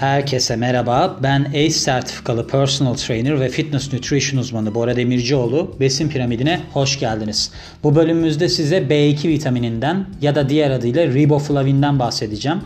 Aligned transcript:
Herkese 0.00 0.56
merhaba. 0.56 1.16
Ben 1.22 1.44
ACE 1.44 1.70
sertifikalı 1.70 2.46
personal 2.46 2.94
trainer 2.94 3.40
ve 3.40 3.48
fitness 3.48 3.92
nutrition 3.92 4.40
uzmanı 4.40 4.74
Bora 4.74 4.96
Demircioğlu. 4.96 5.74
Besin 5.80 6.08
piramidine 6.08 6.60
hoş 6.72 7.00
geldiniz. 7.00 7.52
Bu 7.82 7.94
bölümümüzde 7.94 8.48
size 8.48 8.78
B2 8.78 9.28
vitamininden 9.28 10.06
ya 10.22 10.34
da 10.34 10.48
diğer 10.48 10.70
adıyla 10.70 11.06
riboflavinden 11.06 11.98
bahsedeceğim. 11.98 12.60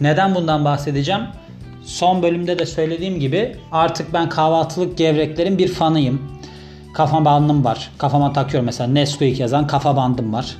Neden 0.00 0.34
bundan 0.34 0.64
bahsedeceğim? 0.64 1.20
Son 1.84 2.22
bölümde 2.22 2.58
de 2.58 2.66
söylediğim 2.66 3.20
gibi 3.20 3.56
artık 3.72 4.12
ben 4.12 4.28
kahvaltılık 4.28 4.98
gevreklerin 4.98 5.58
bir 5.58 5.68
fanıyım. 5.68 6.22
Kafa 6.94 7.24
bandım 7.24 7.64
var. 7.64 7.90
Kafama 7.98 8.32
takıyorum 8.32 8.66
mesela 8.66 8.90
Nesquik 8.90 9.40
yazan 9.40 9.66
kafa 9.66 9.96
bandım 9.96 10.32
var. 10.32 10.56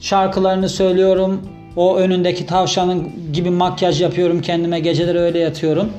Şarkılarını 0.00 0.68
söylüyorum, 0.68 1.40
o 1.76 1.96
önündeki 1.96 2.46
tavşanın 2.46 3.08
gibi 3.32 3.50
makyaj 3.50 4.02
yapıyorum 4.02 4.42
kendime 4.42 4.80
geceleri 4.80 5.18
öyle 5.18 5.38
yatıyorum. 5.38 5.92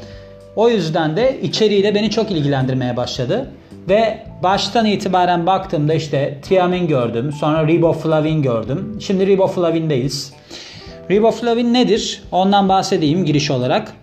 O 0.55 0.69
yüzden 0.69 1.17
de 1.17 1.39
içeriği 1.41 1.83
beni 1.95 2.09
çok 2.09 2.31
ilgilendirmeye 2.31 2.97
başladı. 2.97 3.51
Ve 3.89 4.19
baştan 4.43 4.85
itibaren 4.85 5.45
baktığımda 5.45 5.93
işte 5.93 6.39
tiamin 6.41 6.87
gördüm. 6.87 7.31
Sonra 7.39 7.67
riboflavin 7.67 8.41
gördüm. 8.41 8.97
Şimdi 9.01 9.27
riboflavindeyiz. 9.27 10.33
Riboflavin 11.11 11.73
nedir? 11.73 12.23
Ondan 12.31 12.69
bahsedeyim 12.69 13.25
giriş 13.25 13.51
olarak. 13.51 13.93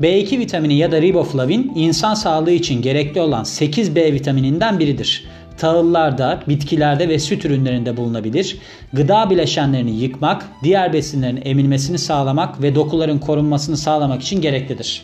B2 0.00 0.38
vitamini 0.38 0.74
ya 0.74 0.92
da 0.92 1.02
riboflavin 1.02 1.72
insan 1.74 2.14
sağlığı 2.14 2.50
için 2.50 2.82
gerekli 2.82 3.20
olan 3.20 3.44
8 3.44 3.96
B 3.96 4.12
vitamininden 4.12 4.78
biridir 4.78 5.24
tahıllarda, 5.60 6.40
bitkilerde 6.48 7.08
ve 7.08 7.18
süt 7.18 7.44
ürünlerinde 7.44 7.96
bulunabilir. 7.96 8.58
Gıda 8.92 9.30
bileşenlerini 9.30 9.90
yıkmak, 9.90 10.46
diğer 10.64 10.92
besinlerin 10.92 11.40
emilmesini 11.44 11.98
sağlamak 11.98 12.62
ve 12.62 12.74
dokuların 12.74 13.18
korunmasını 13.18 13.76
sağlamak 13.76 14.22
için 14.22 14.40
gereklidir. 14.40 15.02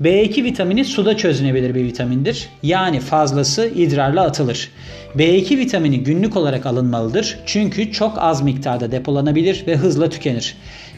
B2 0.00 0.44
vitamini 0.44 0.84
suda 0.84 1.16
çözünebilir 1.16 1.74
bir 1.74 1.84
vitamindir. 1.84 2.48
Yani 2.62 3.00
fazlası 3.00 3.66
idrarla 3.66 4.22
atılır. 4.22 4.70
B2 5.16 5.58
vitamini 5.58 6.00
günlük 6.02 6.36
olarak 6.36 6.66
alınmalıdır. 6.66 7.38
Çünkü 7.46 7.92
çok 7.92 8.18
az 8.18 8.42
miktarda 8.42 8.92
depolanabilir 8.92 9.64
ve 9.66 9.76
hızla 9.76 10.08
tükenir. 10.08 10.56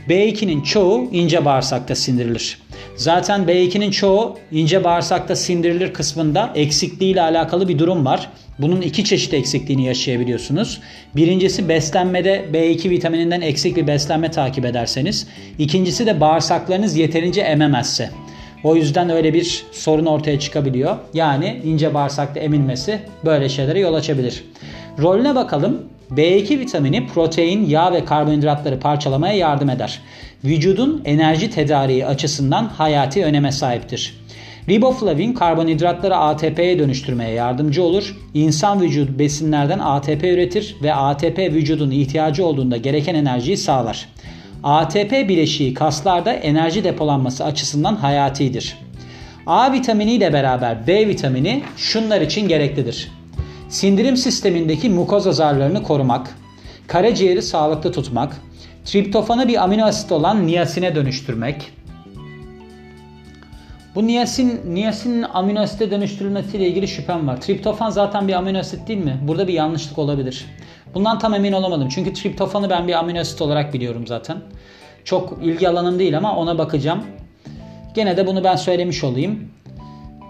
B2'nin 0.09 0.63
çoğu 0.63 1.09
ince 1.13 1.45
bağırsakta 1.45 1.95
sindirilir. 1.95 2.59
Zaten 2.97 3.41
B2'nin 3.41 3.91
çoğu 3.91 4.39
ince 4.53 4.85
bağırsakta 4.85 5.37
sindirilir 5.37 5.93
kısmında 5.93 6.53
eksikliği 6.55 7.13
ile 7.13 7.23
alakalı 7.23 7.69
bir 7.69 7.79
durum 7.79 8.05
var. 8.05 8.31
Bunun 8.59 8.81
iki 8.81 9.05
çeşit 9.05 9.35
eksikliğini 9.35 9.85
yaşayabiliyorsunuz. 9.85 10.81
Birincisi 11.17 11.69
beslenmede 11.69 12.45
B2 12.53 12.91
vitamininden 12.91 13.41
eksik 13.41 13.77
bir 13.77 13.87
beslenme 13.87 14.31
takip 14.31 14.65
ederseniz. 14.65 15.27
İkincisi 15.59 16.07
de 16.07 16.21
bağırsaklarınız 16.21 16.97
yeterince 16.97 17.41
ememezse. 17.41 18.11
O 18.65 18.77
yüzden 18.77 19.11
öyle 19.11 19.35
bir 19.35 19.65
sorun 19.73 20.07
ortaya 20.07 20.41
çıkabiliyor. 20.41 20.97
Yani 21.15 21.61
ince 21.65 21.95
bağırsakta 21.95 22.41
emilmesi 22.41 23.01
böyle 23.25 23.49
şeylere 23.49 23.81
yol 23.81 23.95
açabilir. 23.95 24.45
Rolüne 24.99 25.35
bakalım. 25.35 25.83
B2 26.11 26.59
vitamini 26.59 27.07
protein, 27.07 27.67
yağ 27.67 27.93
ve 27.93 28.05
karbonhidratları 28.05 28.81
parçalamaya 28.81 29.35
yardım 29.35 29.71
eder. 29.71 30.01
Vücudun 30.45 31.03
enerji 31.05 31.51
tedariği 31.51 32.07
açısından 32.07 32.65
hayati 32.65 33.25
öneme 33.25 33.53
sahiptir. 33.53 34.25
Riboflavin 34.69 35.33
karbonhidratları 35.33 36.17
ATP'ye 36.17 36.79
dönüştürmeye 36.79 37.31
yardımcı 37.31 37.83
olur. 37.83 38.17
İnsan 38.35 38.81
vücudu 38.81 39.19
besinlerden 39.19 39.79
ATP 39.79 40.25
üretir 40.25 40.77
ve 40.83 40.95
ATP 40.95 41.39
vücudun 41.39 41.91
ihtiyacı 41.91 42.47
olduğunda 42.47 42.77
gereken 42.77 43.15
enerjiyi 43.15 43.57
sağlar. 43.57 44.09
ATP 44.63 45.13
bileşiği 45.13 45.75
kaslarda 45.75 46.33
enerji 46.33 46.85
depolanması 46.85 47.45
açısından 47.45 47.97
hayatidir. 47.97 48.77
A 49.47 49.73
vitamini 49.73 50.13
ile 50.13 50.33
beraber 50.33 50.87
B 50.87 51.09
vitamini 51.09 51.63
şunlar 51.77 52.21
için 52.21 52.49
gereklidir. 52.49 53.09
Sindirim 53.75 54.17
sistemindeki 54.17 54.91
mukoza 54.91 55.33
zarlarını 55.33 55.83
korumak, 55.83 56.37
karaciğeri 56.87 57.43
sağlıklı 57.43 57.93
tutmak, 57.93 58.37
triptofanı 58.85 59.49
bir 59.49 59.65
amino 59.65 59.85
asit 59.85 60.13
olan 60.13 60.47
niyasine 60.47 60.95
dönüştürmek, 60.95 61.73
bu 63.95 64.07
niyasin, 64.07 64.75
niyasinin 64.75 65.23
amino 65.23 65.61
asite 65.61 65.91
dönüştürülmesiyle 65.91 66.69
ilgili 66.69 66.89
şüphem 66.89 67.29
var. 67.29 67.41
Triptofan 67.41 67.91
zaten 67.91 68.29
bir 68.29 68.33
amino 68.33 68.59
asit 68.59 68.89
değil 68.89 69.05
mi? 69.05 69.21
Burada 69.23 69.49
bir 69.49 69.53
yanlışlık 69.53 69.99
olabilir. 69.99 70.47
Bundan 70.95 71.19
tam 71.19 71.35
emin 71.35 71.53
olamadım. 71.53 71.89
Çünkü 71.89 72.15
triptofanı 72.15 72.71
ben 72.71 72.89
bir 72.89 72.93
amino 72.93 73.21
asit 73.21 73.43
olarak 73.43 73.75
biliyorum 73.75 74.07
zaten. 74.07 74.37
Çok 75.05 75.39
ilgi 75.43 75.69
alanım 75.69 75.99
değil 75.99 76.17
ama 76.17 76.37
ona 76.37 76.59
bakacağım. 76.59 77.03
Gene 77.95 78.17
de 78.17 78.27
bunu 78.27 78.45
ben 78.45 78.57
söylemiş 78.57 79.05
olayım. 79.05 79.49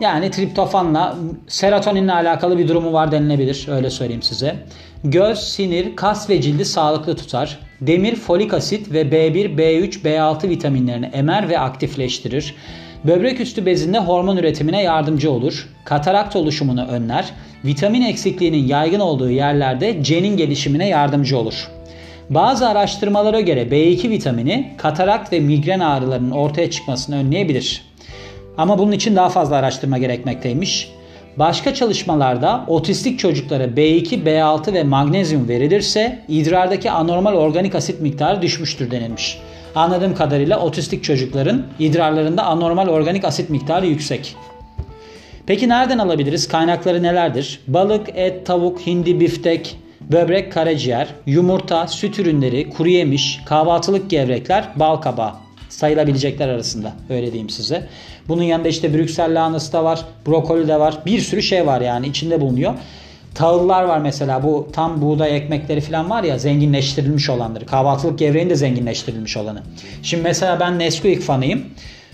Yani 0.01 0.31
triptofanla 0.31 1.17
serotoninle 1.47 2.13
alakalı 2.13 2.59
bir 2.59 2.69
durumu 2.69 2.93
var 2.93 3.13
denilebilir. 3.13 3.67
Öyle 3.69 3.91
söyleyeyim 3.91 4.23
size. 4.23 4.57
Göz, 5.05 5.39
sinir, 5.39 5.97
kas 5.97 6.31
ve 6.31 6.41
cildi 6.41 6.65
sağlıklı 6.65 7.17
tutar. 7.17 7.59
Demir, 7.81 8.17
folik 8.17 8.55
asit 8.55 8.93
ve 8.93 9.03
B1, 9.03 9.57
B3, 9.57 10.03
B6 10.03 10.49
vitaminlerini 10.49 11.07
emer 11.07 11.49
ve 11.49 11.59
aktifleştirir. 11.59 12.55
Böbrek 13.05 13.41
üstü 13.41 13.67
bezinde 13.67 13.99
hormon 13.99 14.37
üretimine 14.37 14.83
yardımcı 14.83 15.31
olur. 15.31 15.69
Katarakt 15.85 16.37
oluşumunu 16.37 16.87
önler. 16.87 17.25
Vitamin 17.65 18.03
eksikliğinin 18.03 18.67
yaygın 18.67 19.01
olduğu 19.01 19.31
yerlerde 19.31 20.03
cenin 20.03 20.37
gelişimine 20.37 20.89
yardımcı 20.89 21.39
olur. 21.39 21.69
Bazı 22.31 22.69
araştırmalara 22.69 23.41
göre 23.41 23.63
B2 23.63 24.11
vitamini 24.11 24.75
katarakt 24.77 25.33
ve 25.33 25.41
migren 25.41 25.81
ağrılarının 25.81 26.31
ortaya 26.31 26.71
çıkmasını 26.71 27.17
önleyebilir. 27.17 27.94
Ama 28.59 28.79
bunun 28.79 28.93
için 28.93 29.17
daha 29.17 29.29
fazla 29.29 29.57
araştırma 29.57 29.99
gerekmekteymiş. 29.99 30.91
Başka 31.37 31.75
çalışmalarda 31.75 32.65
otistik 32.67 33.19
çocuklara 33.19 33.65
B2, 33.65 34.25
B6 34.25 34.73
ve 34.73 34.85
magnezyum 34.85 35.49
verilirse 35.49 36.19
idrardaki 36.29 36.91
anormal 36.91 37.35
organik 37.35 37.75
asit 37.75 38.01
miktarı 38.01 38.43
düşmüştür 38.43 38.91
denilmiş. 38.91 39.39
Anladığım 39.75 40.15
kadarıyla 40.15 40.61
otistik 40.61 41.05
çocukların 41.05 41.63
idrarlarında 41.79 42.43
anormal 42.45 42.89
organik 42.89 43.25
asit 43.25 43.51
miktarı 43.51 43.87
yüksek. 43.87 44.37
Peki 45.47 45.69
nereden 45.69 45.99
alabiliriz? 45.99 46.49
Kaynakları 46.49 47.03
nelerdir? 47.03 47.61
Balık, 47.67 48.09
et, 48.15 48.47
tavuk, 48.47 48.87
hindi, 48.87 49.21
biftek, 49.21 49.77
böbrek, 50.01 50.53
karaciğer, 50.53 51.09
yumurta, 51.27 51.87
süt 51.87 52.19
ürünleri, 52.19 52.71
kuru 52.71 52.89
yemiş, 52.89 53.41
kahvaltılık 53.47 54.11
gevrekler, 54.11 54.65
bal 54.77 54.97
kabağı 54.97 55.44
sayılabilecekler 55.69 56.49
arasında 56.49 56.93
öyle 57.11 57.27
diyeyim 57.27 57.51
size. 57.51 57.89
Bunun 58.29 58.43
yanında 58.43 58.69
işte 58.69 58.95
Brüksel 58.95 59.35
lahanası 59.35 59.73
da 59.73 59.85
var, 59.85 60.05
brokoli 60.27 60.69
de 60.69 60.81
var. 60.81 60.99
Bir 61.07 61.21
sürü 61.21 61.43
şey 61.43 61.67
var 61.67 61.81
yani 61.81 62.07
içinde 62.07 62.41
bulunuyor. 62.41 62.75
Tahıllar 63.35 63.83
var 63.85 63.99
mesela 63.99 64.43
bu 64.43 64.69
tam 64.73 65.03
buğday 65.03 65.37
ekmekleri 65.37 65.81
falan 65.81 66.11
var 66.11 66.25
ya 66.25 66.39
zenginleştirilmiş 66.39 67.31
olanları. 67.31 67.67
Kahvaltılık 67.67 68.19
gevreğin 68.19 68.51
de 68.51 68.55
zenginleştirilmiş 68.55 69.37
olanı. 69.37 69.63
Şimdi 70.03 70.23
mesela 70.23 70.61
ben 70.61 70.79
Nesquik 70.79 71.21
fanıyım. 71.23 71.65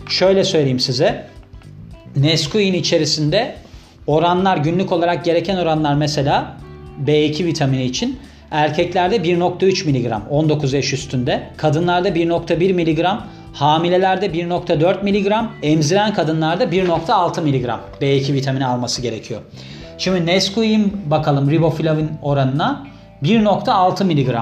Şöyle 0.09 0.45
söyleyeyim 0.45 0.81
size. 0.81 1.27
Nesquik'in 2.17 2.75
içerisinde 2.75 3.55
oranlar 4.07 4.57
günlük 4.57 4.93
olarak 4.93 5.25
gereken 5.25 5.57
oranlar 5.57 5.95
mesela 5.95 6.57
B2 7.07 7.45
vitamini 7.45 7.85
için 7.85 8.19
erkeklerde 8.51 9.17
1.3 9.17 9.91
mg 9.91 10.31
19 10.31 10.73
yaş 10.73 10.93
üstünde, 10.93 11.43
kadınlarda 11.57 12.09
1.1 12.09 12.73
mg, 12.73 13.21
hamilelerde 13.53 14.27
1.4 14.27 15.03
mg, 15.03 15.51
emziren 15.63 16.15
kadınlarda 16.15 16.65
1.6 16.65 17.41
mg 17.41 17.71
B2 18.01 18.33
vitamini 18.33 18.67
alması 18.67 19.03
gerekiyor. 19.03 19.41
Şimdi 19.99 20.27
Nesquik'in 20.27 21.11
bakalım 21.11 21.51
riboflavin 21.51 22.11
oranına 22.23 22.87
1.6 23.23 24.05
mg. 24.05 24.37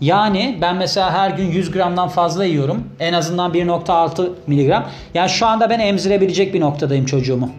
Yani 0.00 0.58
ben 0.60 0.76
mesela 0.76 1.12
her 1.12 1.30
gün 1.30 1.50
100 1.50 1.70
gramdan 1.70 2.08
fazla 2.08 2.44
yiyorum. 2.44 2.84
En 3.00 3.12
azından 3.12 3.52
1.6 3.52 4.28
mg. 4.46 4.86
Yani 5.14 5.30
şu 5.30 5.46
anda 5.46 5.70
ben 5.70 5.80
emzirebilecek 5.80 6.54
bir 6.54 6.60
noktadayım 6.60 7.06
çocuğumu. 7.06 7.50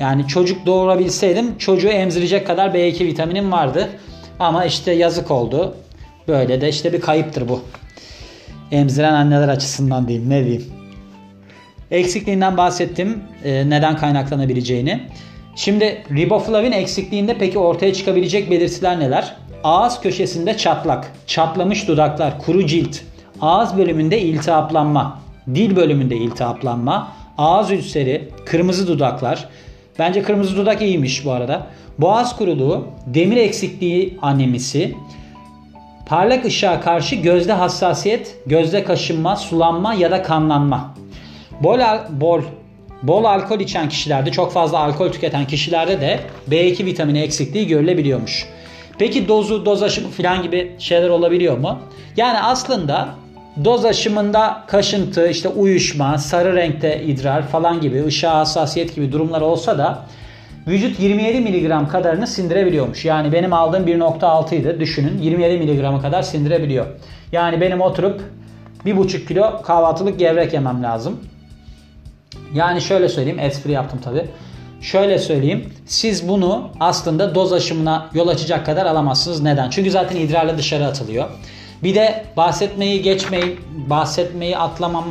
Yani 0.00 0.26
çocuk 0.26 0.66
doğurabilseydim 0.66 1.58
çocuğu 1.58 1.88
emzirecek 1.88 2.46
kadar 2.46 2.68
B2 2.68 3.04
vitaminim 3.04 3.52
vardı. 3.52 3.88
Ama 4.38 4.64
işte 4.64 4.92
yazık 4.92 5.30
oldu. 5.30 5.74
Böyle 6.28 6.60
de 6.60 6.68
işte 6.68 6.92
bir 6.92 7.00
kayıptır 7.00 7.48
bu. 7.48 7.60
Emziren 8.72 9.12
anneler 9.12 9.48
açısından 9.48 10.08
diyeyim 10.08 10.30
ne 10.30 10.44
diyeyim. 10.44 10.64
Eksikliğinden 11.90 12.56
bahsettim. 12.56 13.18
Ee, 13.44 13.70
neden 13.70 13.96
kaynaklanabileceğini. 13.96 15.00
Şimdi 15.56 16.04
riboflavin 16.10 16.72
eksikliğinde 16.72 17.36
peki 17.38 17.58
ortaya 17.58 17.92
çıkabilecek 17.92 18.50
belirtiler 18.50 19.00
neler? 19.00 19.36
Ağız 19.64 20.00
köşesinde 20.00 20.56
çatlak, 20.56 21.12
çatlamış 21.26 21.88
dudaklar, 21.88 22.38
kuru 22.38 22.66
cilt, 22.66 22.96
ağız 23.40 23.76
bölümünde 23.76 24.20
iltihaplanma, 24.20 25.20
dil 25.54 25.76
bölümünde 25.76 26.16
iltihaplanma, 26.16 27.12
ağız 27.38 27.70
ülseri, 27.70 28.28
kırmızı 28.46 28.88
dudaklar. 28.88 29.48
Bence 29.98 30.22
kırmızı 30.22 30.56
dudak 30.56 30.82
iyiymiş 30.82 31.24
bu 31.24 31.32
arada. 31.32 31.66
Boğaz 31.98 32.36
kuruluğu, 32.36 32.86
demir 33.06 33.36
eksikliği 33.36 34.18
anemisi, 34.22 34.94
parlak 36.06 36.44
ışığa 36.44 36.80
karşı 36.80 37.16
gözde 37.16 37.52
hassasiyet, 37.52 38.36
gözde 38.46 38.84
kaşınma, 38.84 39.36
sulanma 39.36 39.94
ya 39.94 40.10
da 40.10 40.22
kanlanma. 40.22 40.94
Bol, 41.60 41.78
bol, 42.10 42.40
bol 43.02 43.24
alkol 43.24 43.60
içen 43.60 43.88
kişilerde, 43.88 44.32
çok 44.32 44.52
fazla 44.52 44.78
alkol 44.78 45.12
tüketen 45.12 45.46
kişilerde 45.46 46.00
de 46.00 46.20
B2 46.50 46.84
vitamini 46.84 47.20
eksikliği 47.20 47.66
görülebiliyormuş. 47.66 48.46
Peki 48.98 49.28
dozu, 49.28 49.66
doz 49.66 49.82
aşımı 49.82 50.08
falan 50.08 50.42
gibi 50.42 50.72
şeyler 50.78 51.08
olabiliyor 51.08 51.58
mu? 51.58 51.78
Yani 52.16 52.38
aslında 52.38 53.08
doz 53.64 53.84
aşımında 53.84 54.64
kaşıntı, 54.66 55.28
işte 55.28 55.48
uyuşma, 55.48 56.18
sarı 56.18 56.56
renkte 56.56 57.02
idrar 57.02 57.48
falan 57.48 57.80
gibi, 57.80 58.04
ışığa 58.04 58.38
hassasiyet 58.38 58.94
gibi 58.94 59.12
durumlar 59.12 59.40
olsa 59.40 59.78
da 59.78 60.06
vücut 60.66 61.00
27 61.00 61.40
mg 61.40 61.90
kadarını 61.90 62.26
sindirebiliyormuş. 62.26 63.04
Yani 63.04 63.32
benim 63.32 63.52
aldığım 63.52 63.86
1.6 63.86 64.54
idi. 64.54 64.76
Düşünün 64.80 65.18
27 65.18 65.72
mg'a 65.72 66.00
kadar 66.00 66.22
sindirebiliyor. 66.22 66.86
Yani 67.32 67.60
benim 67.60 67.80
oturup 67.80 68.22
1.5 68.86 69.26
kilo 69.26 69.62
kahvaltılık 69.62 70.18
gevrek 70.18 70.52
yemem 70.52 70.82
lazım. 70.82 71.20
Yani 72.54 72.80
şöyle 72.80 73.08
söyleyeyim, 73.08 73.38
espri 73.38 73.72
yaptım 73.72 74.00
tabi. 74.04 74.26
Şöyle 74.80 75.18
söyleyeyim, 75.18 75.72
siz 75.86 76.28
bunu 76.28 76.70
aslında 76.80 77.34
doz 77.34 77.52
aşımına 77.52 78.10
yol 78.14 78.28
açacak 78.28 78.66
kadar 78.66 78.86
alamazsınız. 78.86 79.42
Neden? 79.42 79.70
Çünkü 79.70 79.90
zaten 79.90 80.16
idrarla 80.16 80.58
dışarı 80.58 80.86
atılıyor. 80.86 81.28
Bir 81.82 81.94
de 81.94 82.24
bahsetmeyi 82.36 83.02
geçmeyi, 83.02 83.58
bahsetmeyi 83.90 84.58
atlamam 84.58 85.04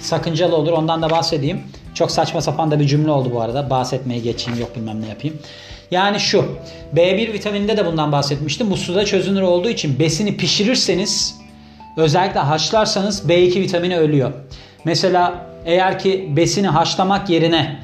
sakıncalı 0.00 0.56
olur. 0.56 0.72
Ondan 0.72 1.02
da 1.02 1.10
bahsedeyim. 1.10 1.62
Çok 1.94 2.10
saçma 2.10 2.40
sapan 2.40 2.70
da 2.70 2.80
bir 2.80 2.86
cümle 2.86 3.10
oldu 3.10 3.30
bu 3.34 3.40
arada. 3.40 3.70
Bahsetmeyi 3.70 4.22
geçeyim 4.22 4.60
yok 4.60 4.76
bilmem 4.76 5.02
ne 5.02 5.08
yapayım. 5.08 5.38
Yani 5.90 6.20
şu 6.20 6.58
B1 6.96 7.32
vitamininde 7.32 7.76
de 7.76 7.86
bundan 7.86 8.12
bahsetmiştim. 8.12 8.70
Bu 8.70 8.76
suda 8.76 9.04
çözünür 9.04 9.42
olduğu 9.42 9.68
için 9.68 9.98
besini 9.98 10.36
pişirirseniz 10.36 11.40
özellikle 11.96 12.40
haşlarsanız 12.40 13.28
B2 13.28 13.60
vitamini 13.60 13.98
ölüyor. 13.98 14.32
Mesela 14.84 15.46
eğer 15.64 15.98
ki 15.98 16.32
besini 16.36 16.68
haşlamak 16.68 17.30
yerine 17.30 17.76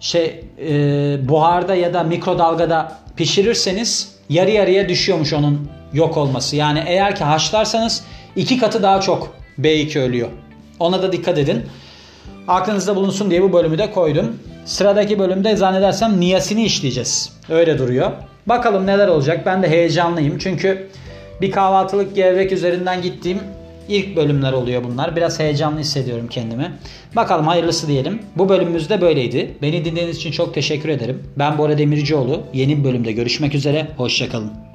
şey 0.00 0.44
e, 0.68 1.28
buharda 1.28 1.74
ya 1.74 1.94
da 1.94 2.02
mikrodalgada 2.02 2.98
pişirirseniz 3.16 4.16
yarı 4.28 4.50
yarıya 4.50 4.88
düşüyormuş 4.88 5.32
onun 5.32 5.68
yok 5.92 6.16
olması. 6.16 6.56
Yani 6.56 6.82
eğer 6.86 7.16
ki 7.16 7.24
haşlarsanız 7.24 8.04
iki 8.36 8.58
katı 8.58 8.82
daha 8.82 9.00
çok 9.00 9.36
B2 9.58 9.98
ölüyor. 9.98 10.28
Ona 10.78 11.02
da 11.02 11.12
dikkat 11.12 11.38
edin. 11.38 11.66
Aklınızda 12.48 12.96
bulunsun 12.96 13.30
diye 13.30 13.42
bu 13.42 13.52
bölümü 13.52 13.78
de 13.78 13.90
koydum. 13.90 14.38
Sıradaki 14.64 15.18
bölümde 15.18 15.56
zannedersem 15.56 16.20
niyasini 16.20 16.64
işleyeceğiz. 16.64 17.32
Öyle 17.48 17.78
duruyor. 17.78 18.10
Bakalım 18.46 18.86
neler 18.86 19.08
olacak. 19.08 19.46
Ben 19.46 19.62
de 19.62 19.68
heyecanlıyım. 19.68 20.38
Çünkü 20.38 20.88
bir 21.40 21.50
kahvaltılık 21.50 22.14
gevrek 22.14 22.52
üzerinden 22.52 23.02
gittiğim 23.02 23.38
ilk 23.88 24.16
bölümler 24.16 24.52
oluyor 24.52 24.84
bunlar. 24.84 25.16
Biraz 25.16 25.40
heyecanlı 25.40 25.80
hissediyorum 25.80 26.26
kendimi. 26.30 26.72
Bakalım 27.16 27.46
hayırlısı 27.46 27.88
diyelim. 27.88 28.22
Bu 28.36 28.48
bölümümüz 28.48 28.90
de 28.90 29.00
böyleydi. 29.00 29.54
Beni 29.62 29.84
dinlediğiniz 29.84 30.16
için 30.16 30.30
çok 30.30 30.54
teşekkür 30.54 30.88
ederim. 30.88 31.22
Ben 31.38 31.58
Bora 31.58 31.78
Demircioğlu. 31.78 32.42
Yeni 32.54 32.78
bir 32.78 32.84
bölümde 32.84 33.12
görüşmek 33.12 33.54
üzere. 33.54 33.86
Hoşçakalın. 33.96 34.73